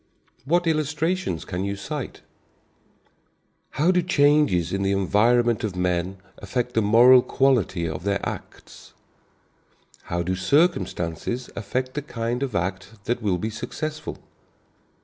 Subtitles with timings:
[0.45, 2.21] What illustrations can you cite?
[3.77, 8.93] How do changes in the environment of men affect the moral quality of their acts?
[10.05, 14.17] How do circumstances affect the kind of act that will be successful?